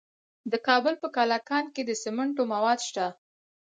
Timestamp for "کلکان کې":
1.17-1.81